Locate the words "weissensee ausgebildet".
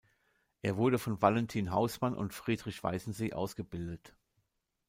2.83-4.15